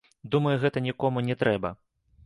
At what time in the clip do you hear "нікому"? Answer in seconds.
0.87-1.25